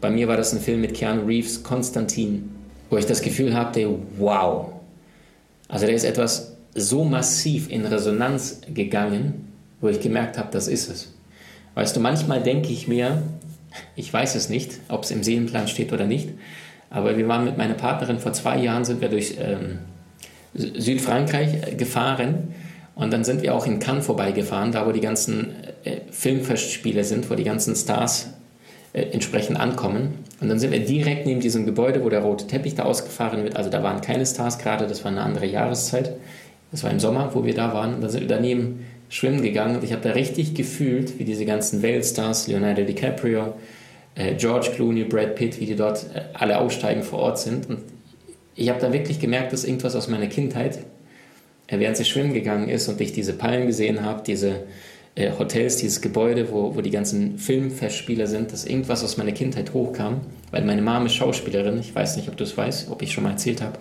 Bei 0.00 0.10
mir 0.10 0.28
war 0.28 0.36
das 0.36 0.52
ein 0.52 0.60
Film 0.60 0.80
mit 0.80 0.94
Keanu 0.94 1.24
Reeves, 1.24 1.62
Konstantin, 1.62 2.50
wo 2.90 2.96
ich 2.96 3.06
das 3.06 3.22
Gefühl 3.22 3.54
hatte, 3.54 3.88
wow. 4.18 4.72
Also 5.68 5.86
da 5.86 5.92
ist 5.92 6.04
etwas 6.04 6.56
so 6.74 7.04
massiv 7.04 7.70
in 7.70 7.86
Resonanz 7.86 8.60
gegangen, 8.72 9.48
wo 9.80 9.88
ich 9.88 10.00
gemerkt 10.00 10.38
habe, 10.38 10.48
das 10.50 10.68
ist 10.68 10.90
es. 10.90 11.12
Weißt 11.74 11.96
du, 11.96 12.00
manchmal 12.00 12.42
denke 12.42 12.72
ich 12.72 12.88
mir, 12.88 13.22
ich 13.94 14.12
weiß 14.12 14.34
es 14.34 14.48
nicht, 14.48 14.80
ob 14.88 15.04
es 15.04 15.10
im 15.10 15.22
Seelenplan 15.22 15.68
steht 15.68 15.92
oder 15.92 16.06
nicht, 16.06 16.30
aber 16.90 17.16
wir 17.16 17.28
waren 17.28 17.44
mit 17.44 17.58
meiner 17.58 17.74
Partnerin 17.74 18.18
vor 18.18 18.32
zwei 18.32 18.58
Jahren, 18.58 18.84
sind 18.84 19.00
wir 19.00 19.08
durch 19.08 19.36
ähm, 19.38 19.78
Südfrankreich 20.54 21.76
gefahren 21.76 22.54
und 22.96 23.12
dann 23.12 23.24
sind 23.24 23.42
wir 23.42 23.54
auch 23.54 23.66
in 23.66 23.78
Cannes 23.78 24.06
vorbeigefahren, 24.06 24.72
da 24.72 24.86
wo 24.86 24.90
die 24.90 25.02
ganzen 25.02 25.54
äh, 25.84 25.98
Filmfestspiele 26.10 27.04
sind, 27.04 27.30
wo 27.30 27.34
die 27.34 27.44
ganzen 27.44 27.76
Stars 27.76 28.30
äh, 28.94 29.02
entsprechend 29.12 29.60
ankommen. 29.60 30.24
Und 30.40 30.48
dann 30.48 30.58
sind 30.58 30.72
wir 30.72 30.80
direkt 30.80 31.26
neben 31.26 31.40
diesem 31.40 31.66
Gebäude, 31.66 32.02
wo 32.02 32.08
der 32.08 32.20
rote 32.20 32.46
Teppich 32.46 32.74
da 32.74 32.84
ausgefahren 32.84 33.44
wird. 33.44 33.54
Also 33.54 33.68
da 33.68 33.82
waren 33.82 34.00
keine 34.00 34.24
Stars 34.24 34.58
gerade, 34.58 34.86
das 34.86 35.04
war 35.04 35.10
eine 35.10 35.20
andere 35.20 35.44
Jahreszeit. 35.44 36.12
Das 36.72 36.84
war 36.84 36.90
im 36.90 36.98
Sommer, 36.98 37.30
wo 37.34 37.44
wir 37.44 37.54
da 37.54 37.74
waren. 37.74 37.94
Und 37.94 38.00
dann 38.00 38.08
sind 38.08 38.22
wir 38.22 38.28
daneben 38.28 38.86
schwimmen 39.10 39.42
gegangen 39.42 39.76
und 39.76 39.84
ich 39.84 39.92
habe 39.92 40.02
da 40.02 40.10
richtig 40.10 40.54
gefühlt, 40.54 41.18
wie 41.18 41.24
diese 41.24 41.44
ganzen 41.44 41.82
Weltstars, 41.82 42.48
Leonardo 42.48 42.82
DiCaprio, 42.82 43.54
äh, 44.14 44.34
George 44.36 44.70
Clooney, 44.74 45.04
Brad 45.04 45.36
Pitt, 45.36 45.60
wie 45.60 45.66
die 45.66 45.76
dort 45.76 46.06
äh, 46.14 46.22
alle 46.32 46.58
aussteigen 46.58 47.02
vor 47.02 47.18
Ort 47.18 47.38
sind. 47.38 47.68
Und 47.68 47.80
ich 48.54 48.70
habe 48.70 48.80
da 48.80 48.90
wirklich 48.90 49.20
gemerkt, 49.20 49.52
dass 49.52 49.64
irgendwas 49.64 49.94
aus 49.94 50.08
meiner 50.08 50.28
Kindheit, 50.28 50.78
während 51.68 51.96
sie 51.96 52.04
schwimmen 52.04 52.32
gegangen 52.32 52.68
ist 52.68 52.88
und 52.88 53.00
ich 53.00 53.12
diese 53.12 53.32
Palmen 53.32 53.66
gesehen 53.66 54.04
habe, 54.04 54.22
diese 54.24 54.64
äh, 55.16 55.32
Hotels, 55.38 55.76
dieses 55.78 56.00
Gebäude, 56.00 56.50
wo, 56.52 56.76
wo 56.76 56.80
die 56.80 56.90
ganzen 56.90 57.38
Filmfestspieler 57.38 58.26
sind, 58.26 58.52
dass 58.52 58.66
irgendwas 58.66 59.02
aus 59.02 59.16
meiner 59.16 59.32
Kindheit 59.32 59.72
hochkam, 59.72 60.20
weil 60.50 60.64
meine 60.64 60.82
Mama 60.82 61.06
ist 61.06 61.14
Schauspielerin, 61.14 61.80
ich 61.80 61.94
weiß 61.94 62.16
nicht, 62.16 62.28
ob 62.28 62.36
du 62.36 62.44
es 62.44 62.56
weißt, 62.56 62.90
ob 62.90 63.02
ich 63.02 63.12
schon 63.12 63.24
mal 63.24 63.30
erzählt 63.30 63.62
habe, 63.62 63.78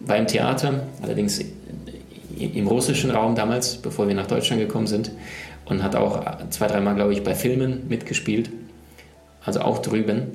war 0.00 0.16
im 0.16 0.26
Theater, 0.26 0.86
allerdings 1.02 1.40
im 2.38 2.68
russischen 2.68 3.10
Raum 3.10 3.34
damals, 3.34 3.76
bevor 3.76 4.06
wir 4.06 4.14
nach 4.14 4.26
Deutschland 4.26 4.60
gekommen 4.60 4.86
sind 4.86 5.10
und 5.64 5.82
hat 5.82 5.96
auch 5.96 6.22
zwei, 6.50 6.66
dreimal, 6.66 6.94
glaube 6.94 7.12
ich, 7.12 7.22
bei 7.22 7.34
Filmen 7.34 7.88
mitgespielt, 7.88 8.50
also 9.44 9.60
auch 9.60 9.78
drüben. 9.78 10.26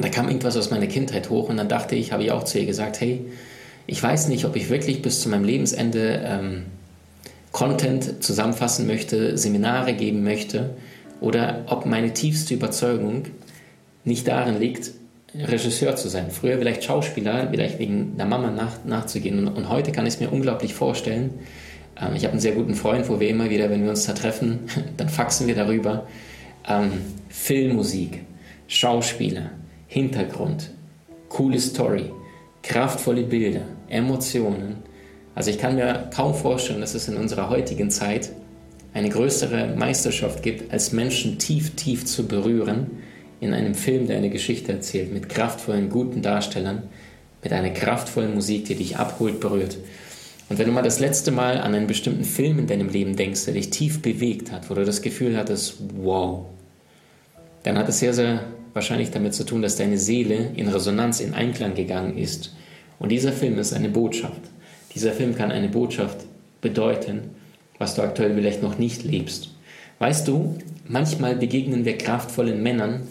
Da 0.00 0.08
kam 0.08 0.26
irgendwas 0.28 0.56
aus 0.56 0.70
meiner 0.70 0.86
Kindheit 0.86 1.30
hoch 1.30 1.48
und 1.48 1.56
dann 1.56 1.68
dachte 1.68 1.94
ich, 1.94 2.12
habe 2.12 2.24
ich 2.24 2.32
auch 2.32 2.44
zu 2.44 2.58
ihr 2.58 2.66
gesagt, 2.66 3.00
hey, 3.00 3.24
ich 3.90 4.00
weiß 4.00 4.28
nicht, 4.28 4.44
ob 4.44 4.54
ich 4.54 4.70
wirklich 4.70 5.02
bis 5.02 5.20
zu 5.20 5.28
meinem 5.28 5.42
Lebensende 5.42 6.22
ähm, 6.24 6.66
Content 7.50 8.22
zusammenfassen 8.22 8.86
möchte, 8.86 9.36
Seminare 9.36 9.94
geben 9.94 10.22
möchte 10.22 10.70
oder 11.20 11.64
ob 11.66 11.86
meine 11.86 12.12
tiefste 12.12 12.54
Überzeugung 12.54 13.24
nicht 14.04 14.28
darin 14.28 14.60
liegt, 14.60 14.92
Regisseur 15.34 15.96
zu 15.96 16.08
sein. 16.08 16.30
Früher 16.30 16.58
vielleicht 16.58 16.84
Schauspieler, 16.84 17.48
vielleicht 17.50 17.80
wegen 17.80 18.16
der 18.16 18.26
Mama 18.26 18.50
nach, 18.50 18.84
nachzugehen. 18.84 19.44
Und, 19.44 19.56
und, 19.56 19.68
heute 19.68 19.90
kann 19.90 20.06
ich 20.06 20.14
es 20.14 20.20
mir 20.20 20.30
unglaublich 20.30 20.72
vorstellen. 20.72 21.30
Ähm, 22.00 22.14
ich 22.14 22.22
habe 22.22 22.32
einen 22.32 22.40
sehr 22.40 22.52
guten 22.52 22.76
Freund, 22.76 23.08
wo 23.08 23.18
wir 23.18 23.28
immer 23.28 23.50
wieder, 23.50 23.70
wenn 23.70 23.82
wir 23.82 23.90
uns 23.90 24.06
da 24.06 24.12
treffen, 24.12 24.60
dann 24.96 25.08
faxen 25.08 25.48
wir 25.48 25.56
darüber. 25.56 26.06
Ähm, 26.68 26.92
Filmmusik, 27.28 28.20
Schauspieler, 28.68 29.50
Hintergrund, 29.88 30.70
coole 31.28 31.58
Story, 31.58 32.12
kraftvolle 32.62 33.22
Bilder, 33.22 33.62
Emotionen. 33.90 34.76
Also 35.34 35.50
ich 35.50 35.58
kann 35.58 35.76
mir 35.76 36.10
kaum 36.14 36.34
vorstellen, 36.34 36.80
dass 36.80 36.94
es 36.94 37.08
in 37.08 37.16
unserer 37.16 37.50
heutigen 37.50 37.90
Zeit 37.90 38.30
eine 38.92 39.08
größere 39.08 39.74
Meisterschaft 39.76 40.42
gibt, 40.42 40.72
als 40.72 40.92
Menschen 40.92 41.38
tief, 41.38 41.76
tief 41.76 42.04
zu 42.04 42.26
berühren 42.26 42.90
in 43.40 43.54
einem 43.54 43.74
Film, 43.74 44.06
der 44.06 44.16
eine 44.16 44.30
Geschichte 44.30 44.72
erzählt, 44.72 45.12
mit 45.12 45.28
kraftvollen, 45.28 45.88
guten 45.88 46.22
Darstellern, 46.22 46.82
mit 47.42 47.52
einer 47.52 47.70
kraftvollen 47.70 48.34
Musik, 48.34 48.66
die 48.66 48.74
dich 48.74 48.96
abholt, 48.96 49.40
berührt. 49.40 49.78
Und 50.48 50.58
wenn 50.58 50.66
du 50.66 50.72
mal 50.72 50.82
das 50.82 50.98
letzte 50.98 51.30
Mal 51.30 51.58
an 51.58 51.74
einen 51.74 51.86
bestimmten 51.86 52.24
Film 52.24 52.58
in 52.58 52.66
deinem 52.66 52.88
Leben 52.88 53.16
denkst, 53.16 53.44
der 53.44 53.54
dich 53.54 53.70
tief 53.70 54.02
bewegt 54.02 54.50
hat, 54.50 54.68
wo 54.68 54.74
du 54.74 54.84
das 54.84 55.00
Gefühl 55.00 55.36
hattest, 55.36 55.76
wow, 55.96 56.46
dann 57.62 57.78
hat 57.78 57.88
es 57.88 58.00
sehr, 58.00 58.12
sehr 58.12 58.44
wahrscheinlich 58.74 59.10
damit 59.10 59.34
zu 59.34 59.44
tun, 59.44 59.62
dass 59.62 59.76
deine 59.76 59.96
Seele 59.96 60.50
in 60.56 60.68
Resonanz, 60.68 61.20
in 61.20 61.34
Einklang 61.34 61.74
gegangen 61.74 62.18
ist. 62.18 62.54
Und 63.00 63.08
dieser 63.08 63.32
Film 63.32 63.58
ist 63.58 63.72
eine 63.72 63.88
Botschaft. 63.88 64.42
Dieser 64.94 65.12
Film 65.12 65.34
kann 65.34 65.50
eine 65.50 65.68
Botschaft 65.68 66.18
bedeuten, 66.60 67.30
was 67.78 67.94
du 67.96 68.02
aktuell 68.02 68.34
vielleicht 68.34 68.62
noch 68.62 68.78
nicht 68.78 69.02
lebst. 69.02 69.48
Weißt 69.98 70.28
du, 70.28 70.58
manchmal 70.86 71.34
begegnen 71.34 71.84
wir 71.84 71.98
kraftvollen 71.98 72.62
Männern, 72.62 73.08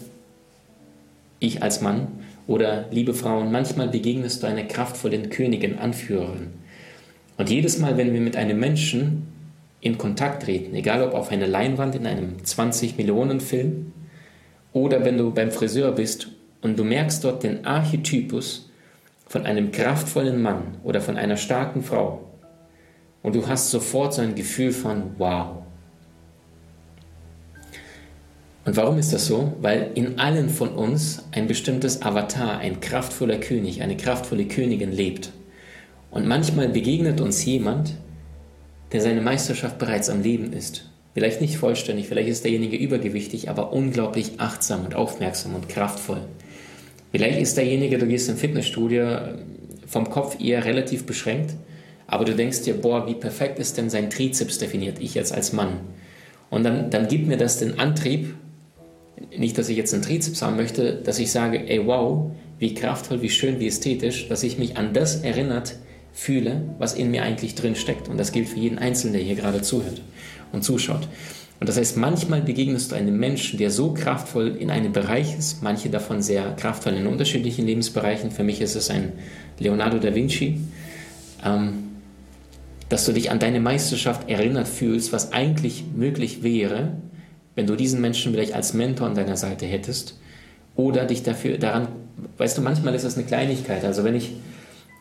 ich 1.40 1.64
als 1.64 1.82
Mann 1.82 2.08
oder 2.48 2.86
liebe 2.92 3.14
Frauen, 3.14 3.52
manchmal 3.52 3.88
begegnest 3.88 4.44
du 4.44 4.48
einer 4.48 4.64
kraftvollen 4.64 5.30
Königin, 5.30 5.80
Anführerin. 5.80 6.48
Und 7.38 7.50
jedes 7.50 7.80
Mal, 7.80 7.98
wenn 7.98 8.14
wir 8.14 8.22
mit 8.22 8.36
einem 8.36 8.60
Menschen 8.60 9.28
in 9.82 9.98
Kontakt 9.98 10.44
treten, 10.44 10.76
egal 10.76 11.02
ob 11.02 11.14
auf 11.14 11.32
einer 11.32 11.48
Leinwand 11.48 11.96
in 11.96 12.06
einem 12.06 12.44
20 12.44 12.98
Millionen 12.98 13.40
Film 13.40 13.94
oder 14.72 15.04
wenn 15.04 15.18
du 15.18 15.32
beim 15.32 15.50
Friseur 15.50 15.94
bist 15.94 16.28
und 16.62 16.78
du 16.78 16.84
merkst 16.84 17.24
dort 17.24 17.44
den 17.44 17.66
Archetypus 17.66 18.69
von 19.30 19.46
einem 19.46 19.72
kraftvollen 19.72 20.42
Mann 20.42 20.80
oder 20.84 21.02
von 21.02 21.16
einer 21.16 21.38
starken 21.38 21.84
Frau 21.84 22.26
und 23.22 23.36
du 23.36 23.48
hast 23.48 23.70
sofort 23.70 24.14
so 24.16 24.24
ein 24.24 24.34
Gefühl 24.34 24.72
von 24.72 25.12
wow. 25.20 25.58
Und 28.66 28.76
warum 28.76 28.98
ist 28.98 29.14
das 29.14 29.28
so? 29.28 29.54
Weil 29.62 29.92
in 29.94 30.20
allen 30.20 30.50
von 30.50 30.70
uns 30.70 31.24
ein 31.32 31.48
bestimmtes 31.48 32.02
Avatar, 32.02 32.58
ein 32.58 32.82
kraftvoller 32.82 33.38
König, 33.38 33.84
eine 33.84 33.98
kraftvolle 33.98 34.46
Königin 34.46 34.92
lebt. 34.92 35.32
Und 36.10 36.28
manchmal 36.28 36.70
begegnet 36.70 37.22
uns 37.22 37.46
jemand, 37.46 37.94
der 38.92 39.02
seine 39.02 39.22
Meisterschaft 39.22 39.78
bereits 39.78 40.10
am 40.10 40.24
Leben 40.24 40.54
ist. 40.54 40.90
Vielleicht 41.14 41.40
nicht 41.40 41.58
vollständig, 41.58 42.08
vielleicht 42.08 42.30
ist 42.30 42.46
derjenige 42.46 42.78
übergewichtig, 42.78 43.48
aber 43.50 43.74
unglaublich 43.74 44.40
achtsam 44.40 44.86
und 44.86 44.96
aufmerksam 44.96 45.54
und 45.54 45.70
kraftvoll. 45.70 46.22
Vielleicht 47.12 47.40
ist 47.40 47.58
derjenige, 47.58 47.98
du 47.98 48.06
gehst 48.06 48.30
im 48.30 48.38
Fitnessstudio, 48.38 49.20
vom 49.88 50.10
Kopf 50.10 50.40
eher 50.40 50.66
relativ 50.66 51.06
beschränkt, 51.06 51.56
aber 52.06 52.26
du 52.26 52.36
denkst 52.36 52.62
dir, 52.62 52.76
boah, 52.76 53.08
wie 53.08 53.16
perfekt 53.16 53.60
ist 53.60 53.78
denn 53.78 53.90
sein 53.90 54.10
Trizeps 54.10 54.60
definiert, 54.60 55.00
ich 55.00 55.16
jetzt 55.16 55.34
als 55.34 55.54
Mann. 55.54 55.80
Und 56.50 56.64
dann, 56.64 56.90
dann 56.90 57.08
gibt 57.08 57.28
mir 57.28 57.38
das 57.38 57.58
den 57.58 57.80
Antrieb, 57.80 58.36
nicht, 59.36 59.58
dass 59.58 59.70
ich 59.70 59.78
jetzt 59.78 59.94
einen 59.94 60.04
Trizeps 60.04 60.42
haben 60.42 60.56
möchte, 60.56 60.94
dass 60.96 61.20
ich 61.20 61.32
sage, 61.32 61.68
ey, 61.68 61.86
wow, 61.86 62.32
wie 62.58 62.74
kraftvoll, 62.74 63.22
wie 63.22 63.30
schön, 63.30 63.60
wie 63.60 63.68
ästhetisch, 63.68 64.28
dass 64.28 64.44
ich 64.44 64.58
mich 64.58 64.78
an 64.78 64.94
das 64.94 65.18
erinnert 65.24 65.76
fühle, 66.14 66.62
was 66.78 66.94
in 66.94 67.12
mir 67.12 67.24
eigentlich 67.24 67.56
drin 67.56 67.76
steckt. 67.76 68.08
Und 68.08 68.18
das 68.18 68.32
gilt 68.32 68.50
für 68.50 68.60
jeden 68.60 68.78
Einzelnen, 68.78 69.14
der 69.14 69.22
hier 69.22 69.36
gerade 69.36 69.62
zuhört 69.62 70.02
und 70.52 70.64
zuschaut. 70.64 71.08
Und 71.60 71.68
das 71.68 71.78
heißt, 71.78 71.98
manchmal 71.98 72.42
begegnest 72.42 72.92
du 72.92 72.96
einem 72.96 73.18
Menschen, 73.18 73.60
der 73.60 73.70
so 73.70 73.94
kraftvoll 73.94 74.56
in 74.58 74.70
einem 74.70 74.94
Bereich 74.94 75.38
ist, 75.38 75.62
manche 75.62 75.90
davon 75.90 76.22
sehr 76.22 76.56
kraftvoll 76.56 76.94
in 76.94 77.06
unterschiedlichen 77.06 77.66
Lebensbereichen. 77.66 78.32
Für 78.32 78.44
mich 78.44 78.62
ist 78.62 78.76
es 78.76 78.90
ein 78.90 79.12
Leonardo 79.60 80.00
da 80.00 80.16
Vinci, 80.16 80.62
ähm, 81.44 81.84
dass 82.88 83.06
du 83.06 83.12
dich 83.12 83.30
an 83.30 83.40
deine 83.40 83.60
Meisterschaft 83.60 84.30
erinnert 84.30 84.70
fühlst, 84.70 85.12
was 85.12 85.34
eigentlich 85.34 85.84
möglich 85.94 86.44
wäre, 86.44 86.94
wenn 87.56 87.68
du 87.68 87.76
diesen 87.76 88.00
Menschen 88.00 88.32
vielleicht 88.32 88.54
als 88.54 88.74
Mentor 88.74 89.08
an 89.08 89.16
deiner 89.16 89.36
Seite 89.36 89.66
hättest 89.66 90.18
oder 90.78 91.04
dich 91.04 91.24
dafür 91.24 91.58
daran, 91.58 91.90
weißt 92.38 92.58
du, 92.58 92.62
manchmal 92.62 92.96
ist 92.96 93.04
das 93.04 93.18
eine 93.18 93.26
Kleinigkeit. 93.26 93.84
Also 93.84 94.06
wenn 94.06 94.16
ich 94.16 94.32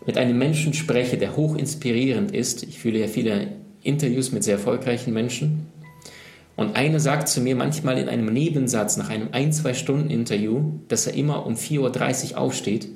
mit 0.07 0.19
einem 0.19 0.37
Menschen 0.37 0.75
spreche, 0.75 1.19
der 1.19 1.37
hoch 1.37 1.55
inspirierend 1.55 2.33
ist, 2.35 2.65
ich 2.65 2.81
fühle 2.81 2.99
ja 2.99 3.07
viele 3.07 3.53
Interviews 3.85 4.33
mit 4.33 4.43
sehr 4.43 4.55
erfolgreichen 4.55 5.13
Menschen, 5.15 5.68
und 6.59 6.75
einer 6.75 6.99
sagt 6.99 7.29
zu 7.29 7.41
mir 7.41 7.55
manchmal 7.55 7.99
in 7.99 8.09
einem 8.09 8.33
Nebensatz 8.33 8.97
nach 8.97 9.11
einem 9.11 9.29
ein, 9.31 9.53
zwei 9.53 9.75
Stunden 9.75 10.11
Interview, 10.11 10.73
dass 10.89 11.07
er 11.07 11.15
immer 11.15 11.47
um 11.47 11.55
4.30 11.55 12.33
Uhr 12.33 12.39
aufsteht, 12.39 12.89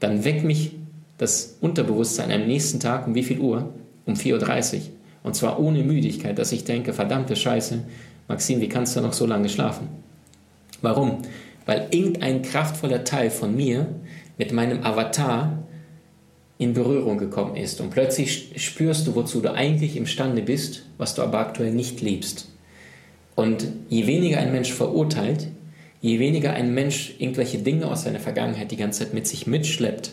dann 0.00 0.24
weckt 0.24 0.42
mich 0.42 0.72
das 1.16 1.56
Unterbewusstsein 1.60 2.32
am 2.32 2.44
nächsten 2.48 2.80
Tag 2.80 3.06
um 3.06 3.14
wie 3.14 3.22
viel 3.22 3.38
Uhr? 3.38 3.72
Um 4.04 4.14
4.30 4.14 4.74
Uhr. 4.74 4.80
Und 5.22 5.36
zwar 5.36 5.60
ohne 5.60 5.84
Müdigkeit, 5.84 6.36
dass 6.40 6.50
ich 6.50 6.64
denke, 6.64 6.92
verdammte 6.92 7.36
Scheiße, 7.36 7.84
Maxim, 8.26 8.60
wie 8.60 8.68
kannst 8.68 8.96
du 8.96 9.00
noch 9.00 9.12
so 9.12 9.26
lange 9.26 9.48
schlafen? 9.48 9.86
Warum? 10.82 11.18
Weil 11.66 11.86
irgendein 11.92 12.42
kraftvoller 12.42 13.04
Teil 13.04 13.30
von 13.30 13.54
mir 13.54 13.86
mit 14.38 14.50
meinem 14.50 14.82
Avatar 14.82 15.62
in 16.58 16.74
Berührung 16.74 17.18
gekommen 17.18 17.54
ist. 17.54 17.80
Und 17.80 17.90
plötzlich 17.90 18.54
spürst 18.56 19.06
du, 19.06 19.14
wozu 19.14 19.40
du 19.40 19.52
eigentlich 19.52 19.96
imstande 19.96 20.42
bist, 20.42 20.86
was 20.98 21.14
du 21.14 21.22
aber 21.22 21.38
aktuell 21.38 21.72
nicht 21.72 22.00
liebst. 22.00 22.48
Und 23.34 23.66
je 23.88 24.06
weniger 24.06 24.38
ein 24.38 24.52
Mensch 24.52 24.72
verurteilt, 24.72 25.48
je 26.00 26.18
weniger 26.18 26.52
ein 26.52 26.72
Mensch 26.72 27.14
irgendwelche 27.18 27.58
Dinge 27.58 27.90
aus 27.90 28.04
seiner 28.04 28.20
Vergangenheit 28.20 28.70
die 28.70 28.76
ganze 28.76 29.00
Zeit 29.00 29.14
mit 29.14 29.26
sich 29.26 29.46
mitschleppt, 29.46 30.12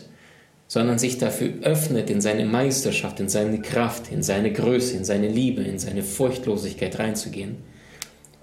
sondern 0.66 0.98
sich 0.98 1.18
dafür 1.18 1.50
öffnet, 1.62 2.10
in 2.10 2.20
seine 2.20 2.46
Meisterschaft, 2.46 3.20
in 3.20 3.28
seine 3.28 3.60
Kraft, 3.60 4.10
in 4.10 4.22
seine 4.22 4.52
Größe, 4.52 4.96
in 4.96 5.04
seine 5.04 5.28
Liebe, 5.28 5.62
in 5.62 5.78
seine 5.78 6.02
Furchtlosigkeit 6.02 6.98
reinzugehen, 6.98 7.56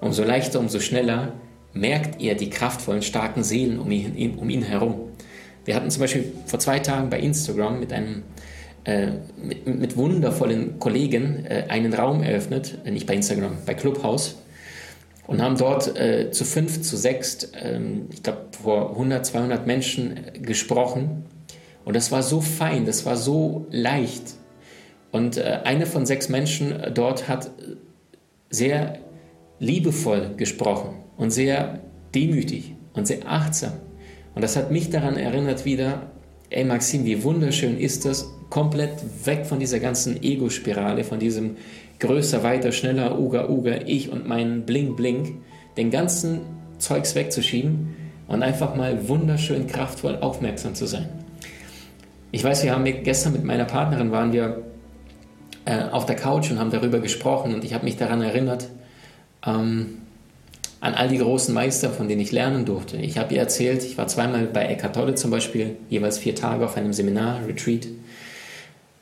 Umso 0.02 0.24
leichter, 0.24 0.60
umso 0.60 0.80
schneller 0.80 1.34
merkt 1.74 2.22
er 2.22 2.36
die 2.36 2.50
kraftvollen, 2.50 3.02
starken 3.02 3.44
Seelen 3.44 3.80
um 3.80 3.92
ihn, 3.92 4.36
um 4.38 4.50
ihn 4.50 4.64
herum. 4.64 5.10
Wir 5.66 5.76
hatten 5.76 5.92
zum 5.92 6.02
Beispiel 6.02 6.32
vor 6.46 6.60
zwei 6.60 6.80
Tagen 6.80 7.10
bei 7.10 7.20
Instagram 7.20 7.80
mit 7.80 7.92
einem 7.92 8.24
äh, 8.86 9.08
mit, 9.44 9.68
mit, 9.68 9.98
wundervollen 9.98 10.80
Kollegen 10.80 11.46
äh, 11.46 11.66
einen 11.68 11.94
Raum 11.94 12.24
eröffnet, 12.24 12.78
äh, 12.86 12.92
nicht 12.92 13.06
bei 13.06 13.14
Instagram, 13.14 13.58
bei 13.66 13.74
Clubhouse 13.74 14.38
und 15.30 15.44
haben 15.44 15.58
dort 15.58 15.96
äh, 15.96 16.32
zu 16.32 16.44
fünf, 16.44 16.82
zu 16.82 16.98
sechs, 16.98 17.52
ähm, 17.54 18.08
ich 18.12 18.24
glaube 18.24 18.48
vor 18.64 18.90
100, 18.90 19.24
200 19.24 19.68
Menschen 19.68 20.18
äh, 20.18 20.40
gesprochen 20.40 21.24
und 21.86 21.96
das 21.96 22.12
war 22.12 22.24
so 22.24 22.42
fein, 22.42 22.86
das 22.86 23.06
war 23.06 23.16
so 23.16 23.68
leicht, 23.70 24.34
Und 25.12 25.38
äh, 25.38 25.60
eine 25.64 25.86
von 25.86 26.08
sechs 26.08 26.30
Menschen 26.30 26.76
dort 26.96 27.28
hat 27.28 27.52
sehr 28.50 28.98
liebevoll 29.60 30.32
gesprochen 30.36 30.96
und 31.16 31.30
sehr 31.30 31.80
demütig 32.16 32.74
und 32.94 33.06
sehr 33.06 33.28
achtsam. 33.28 33.74
Und 34.34 34.42
das 34.42 34.56
hat 34.56 34.72
mich 34.72 34.90
daran 34.90 35.16
erinnert 35.16 35.64
wieder, 35.64 36.12
ey 36.50 36.64
Maxim, 36.64 37.06
wie 37.06 37.24
wunderschön 37.24 37.78
ist 37.78 38.06
das, 38.06 38.28
komplett 38.50 38.94
weg 39.26 39.46
von 39.46 39.60
dieser 39.60 39.80
ganzen 39.80 40.24
Ego-Spirale, 40.24 41.04
von 41.04 41.20
diesem 41.20 41.58
größer, 42.00 42.44
weiter, 42.44 42.72
schneller, 42.72 43.20
uga, 43.20 43.50
uga, 43.50 43.76
ich 43.86 44.12
und 44.12 44.28
mein 44.28 44.66
Bling, 44.66 44.96
Bling, 44.96 45.42
den 45.78 45.92
ganzen 45.92 46.42
Zeugs 46.78 47.16
wegzuschieben 47.16 47.96
und 48.28 48.44
einfach 48.44 48.76
mal 48.76 49.08
wunderschön, 49.08 49.68
kraftvoll, 49.68 50.18
aufmerksam 50.22 50.76
zu 50.76 50.86
sein. 50.86 51.10
Ich 52.32 52.44
weiß, 52.44 52.64
wir 52.64 52.74
haben 52.74 52.86
gestern 53.04 53.34
mit 53.34 53.44
meiner 53.44 53.66
Partnerin 53.66 54.12
waren 54.12 54.34
wir 54.34 54.64
äh, 55.66 55.84
auf 55.90 56.06
der 56.06 56.16
Couch 56.16 56.52
und 56.52 56.60
haben 56.60 56.72
darüber 56.72 57.00
gesprochen 57.00 57.54
und 57.54 57.64
ich 57.64 57.74
habe 57.74 57.86
mich 57.86 57.98
daran 57.98 58.22
erinnert, 58.22 58.70
ähm, 59.46 60.00
an 60.82 60.94
all 60.94 61.10
die 61.10 61.18
großen 61.18 61.54
Meister, 61.54 61.90
von 61.90 62.08
denen 62.08 62.22
ich 62.22 62.32
lernen 62.32 62.66
durfte. 62.66 62.98
Ich 62.98 63.18
habe 63.18 63.34
ihr 63.34 63.40
erzählt, 63.42 63.84
ich 63.84 63.98
war 63.98 64.08
zweimal 64.08 64.46
bei 64.46 64.66
Eckhart 64.66 64.96
Tolle 64.96 65.16
zum 65.16 65.32
Beispiel, 65.32 65.76
jeweils 65.90 66.18
vier 66.18 66.36
Tage 66.36 66.64
auf 66.64 66.78
einem 66.78 66.94
Seminar, 66.94 67.46
Retreat. 67.46 67.88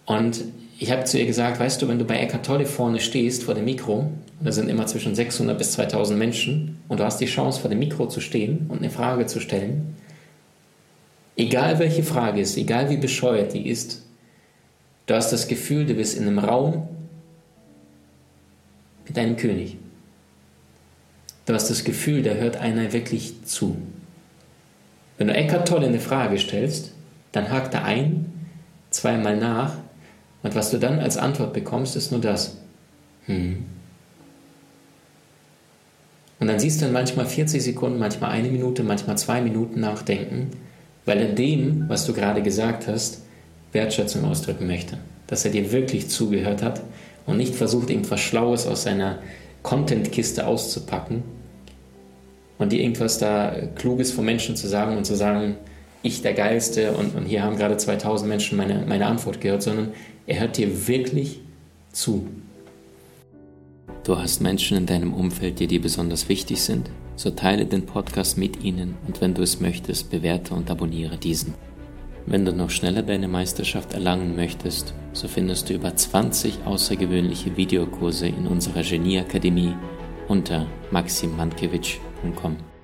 Und 0.05 0.43
ich 0.79 0.91
habe 0.91 1.05
zu 1.05 1.17
ihr 1.17 1.25
gesagt, 1.25 1.59
weißt 1.59 1.81
du, 1.81 1.87
wenn 1.87 1.97
du 1.97 2.05
bei 2.05 2.17
Eckhart 2.19 2.45
Tolle 2.45 2.65
vorne 2.65 2.99
stehst, 2.99 3.43
vor 3.43 3.55
dem 3.55 3.65
Mikro, 3.65 4.11
da 4.39 4.51
sind 4.51 4.69
immer 4.69 4.85
zwischen 4.85 5.15
600 5.15 5.57
bis 5.57 5.71
2000 5.71 6.17
Menschen, 6.17 6.79
und 6.87 6.99
du 6.99 7.03
hast 7.03 7.19
die 7.19 7.25
Chance, 7.25 7.59
vor 7.59 7.69
dem 7.69 7.79
Mikro 7.79 8.07
zu 8.07 8.21
stehen 8.21 8.67
und 8.69 8.79
eine 8.79 8.91
Frage 8.91 9.25
zu 9.25 9.39
stellen, 9.39 9.95
egal 11.35 11.79
welche 11.79 12.03
Frage 12.03 12.41
ist, 12.41 12.57
egal 12.57 12.89
wie 12.89 12.97
bescheuert 12.97 13.53
die 13.53 13.67
ist, 13.67 14.03
du 15.07 15.15
hast 15.15 15.31
das 15.31 15.47
Gefühl, 15.47 15.85
du 15.85 15.95
bist 15.95 16.15
in 16.15 16.27
einem 16.27 16.39
Raum 16.39 16.87
mit 19.07 19.17
deinem 19.17 19.35
König. 19.35 19.77
Du 21.47 21.53
hast 21.53 21.69
das 21.69 21.85
Gefühl, 21.85 22.21
da 22.23 22.31
hört 22.31 22.57
einer 22.57 22.91
wirklich 22.93 23.45
zu. 23.45 23.77
Wenn 25.17 25.27
du 25.27 25.33
Eckart 25.33 25.67
Tolle 25.67 25.87
eine 25.87 26.01
Frage 26.01 26.37
stellst, 26.37 26.91
dann 27.31 27.49
hakt 27.49 27.73
er 27.73 27.85
ein, 27.85 28.49
zweimal 28.91 29.37
nach 29.37 29.77
und 30.43 30.55
was 30.55 30.71
du 30.71 30.77
dann 30.77 30.99
als 30.99 31.17
Antwort 31.17 31.53
bekommst, 31.53 31.95
ist 31.95 32.11
nur 32.11 32.21
das. 32.21 32.57
Hm. 33.25 33.65
Und 36.39 36.47
dann 36.47 36.59
siehst 36.59 36.81
du 36.81 36.85
dann 36.85 36.93
manchmal 36.93 37.25
40 37.25 37.63
Sekunden, 37.63 37.97
manchmal 37.97 38.31
eine 38.31 38.49
Minute, 38.49 38.83
manchmal 38.83 39.17
zwei 39.17 39.41
Minuten 39.41 39.79
nachdenken, 39.79 40.51
weil 41.05 41.17
er 41.17 41.33
dem, 41.33 41.89
was 41.89 42.05
du 42.05 42.13
gerade 42.13 42.43
gesagt 42.43 42.87
hast, 42.87 43.23
Wertschätzung 43.71 44.23
ausdrücken 44.25 44.67
möchte. 44.67 44.97
Dass 45.25 45.45
er 45.45 45.51
dir 45.51 45.71
wirklich 45.71 46.09
zugehört 46.09 46.61
hat 46.61 46.81
und 47.25 47.37
nicht 47.37 47.55
versucht, 47.55 47.89
irgendwas 47.89 48.19
Schlaues 48.19 48.67
aus 48.67 48.83
seiner 48.83 49.17
Content-Kiste 49.63 50.45
auszupacken, 50.45 51.23
und 52.57 52.71
dir 52.71 52.81
irgendwas 52.81 53.19
da 53.19 53.53
Kluges 53.75 54.11
von 54.11 54.25
Menschen 54.25 54.55
zu 54.55 54.67
sagen 54.67 54.97
und 54.97 55.05
zu 55.05 55.15
sagen, 55.15 55.55
ich 56.01 56.21
der 56.21 56.33
Geilste 56.33 56.93
und, 56.93 57.15
und 57.15 57.25
hier 57.25 57.43
haben 57.43 57.57
gerade 57.57 57.77
2000 57.77 58.29
Menschen 58.29 58.57
meine, 58.57 58.83
meine 58.87 59.05
Antwort 59.05 59.41
gehört, 59.41 59.63
sondern 59.63 59.93
er 60.27 60.41
hört 60.41 60.57
dir 60.57 60.87
wirklich 60.87 61.39
zu. 61.91 62.27
Du 64.03 64.17
hast 64.17 64.41
Menschen 64.41 64.77
in 64.77 64.85
deinem 64.85 65.13
Umfeld, 65.13 65.59
die 65.59 65.67
dir 65.67 65.81
besonders 65.81 66.29
wichtig 66.29 66.61
sind? 66.61 66.89
So 67.15 67.31
teile 67.31 67.65
den 67.65 67.85
Podcast 67.85 68.37
mit 68.37 68.63
ihnen 68.63 68.95
und 69.07 69.21
wenn 69.21 69.33
du 69.33 69.41
es 69.41 69.59
möchtest, 69.59 70.11
bewerte 70.11 70.53
und 70.53 70.69
abonniere 70.69 71.17
diesen. 71.17 71.55
Wenn 72.25 72.45
du 72.45 72.51
noch 72.51 72.69
schneller 72.69 73.01
deine 73.01 73.27
Meisterschaft 73.27 73.93
erlangen 73.93 74.35
möchtest, 74.35 74.93
so 75.13 75.27
findest 75.27 75.69
du 75.69 75.73
über 75.73 75.95
20 75.95 76.65
außergewöhnliche 76.65 77.55
Videokurse 77.55 78.27
in 78.27 78.47
unserer 78.47 78.83
Genieakademie 78.83 79.73
unter 80.27 80.67
maximmankiewicz.com. 80.91 82.76